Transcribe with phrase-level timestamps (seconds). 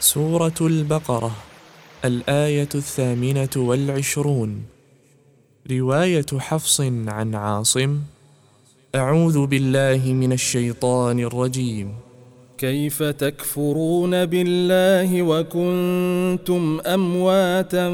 [0.00, 1.30] سورة البقرة
[2.04, 4.62] الآية الثامنة والعشرون.
[5.70, 7.98] رواية حفص عن عاصم
[8.94, 11.94] أعوذ بالله من الشيطان الرجيم.
[12.58, 17.86] كيف تكفرون بالله وكنتم أمواتا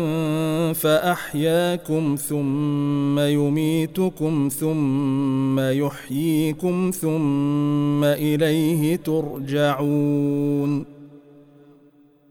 [0.72, 10.93] فأحياكم ثم يميتكم ثم يحييكم ثم إليه ترجعون.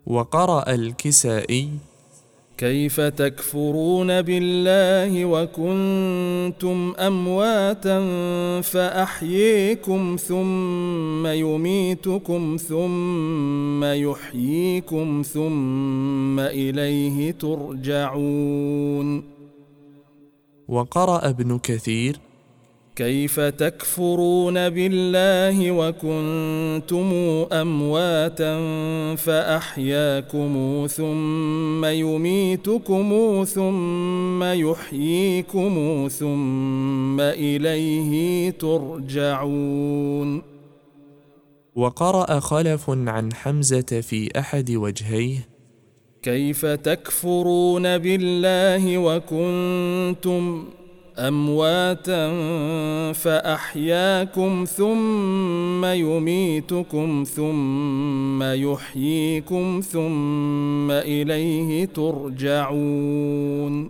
[0.07, 1.69] وقرأ الكسائي
[2.57, 7.99] كيف تكفرون بالله وكنتم أمواتا
[8.61, 19.23] فأحييكم ثم يميتكم ثم يحييكم ثم إليه ترجعون.
[20.67, 22.19] وقرأ ابن كثير
[22.95, 27.11] كيف تكفرون بالله وكنتم
[27.51, 28.55] أمواتا
[29.15, 33.09] فأحياكم ثم يميتكم
[33.47, 40.41] ثم يحييكم ثم إليه ترجعون.
[41.75, 45.47] وقرأ خلف عن حمزة في أحد وجهيه
[46.23, 50.65] كيف تكفرون بالله وكنتم
[51.17, 52.33] أمواتا
[53.13, 63.89] فأحياكم ثم يميتكم ثم يحييكم ثم إليه ترجعون.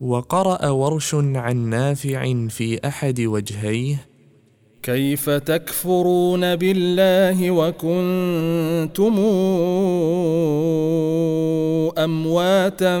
[0.00, 4.09] وقرأ ورش عن نافع في أحد وجهيه
[4.82, 9.18] كيف تكفرون بالله وكنتم
[11.98, 12.96] أمواتا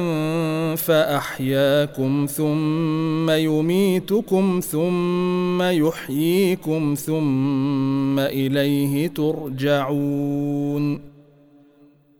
[0.76, 11.00] فأحياكم ثم يميتكم ثم يحييكم ثم إليه ترجعون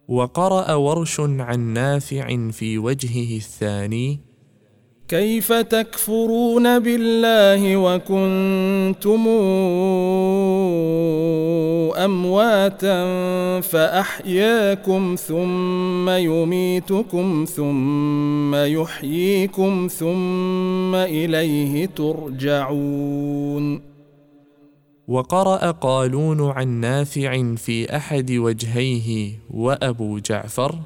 [0.09, 4.30] وقرأ ورش عن نافع في وجهه الثاني
[5.11, 9.29] كيف تكفرون بالله وكنتم
[12.05, 13.01] أمواتا
[13.61, 23.81] فأحياكم ثم يميتكم ثم يحييكم ثم إليه ترجعون
[25.09, 30.79] وقرأ قالون عن نافع في أحد وجهيه وأبو جعفر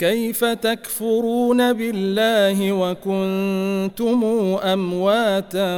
[0.00, 4.24] كيف تكفرون بالله وكنتم
[4.62, 5.68] أمواتا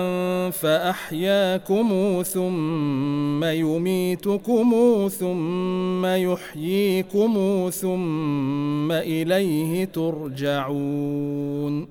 [0.50, 4.70] فأحياكم ثم يميتكم
[5.18, 7.34] ثم يحييكم
[7.72, 11.88] ثم إليه ترجعون.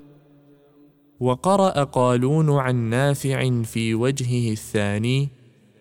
[1.20, 5.41] وقرأ قالون عن نافع في وجهه الثاني